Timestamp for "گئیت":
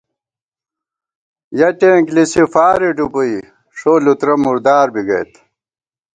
5.07-5.31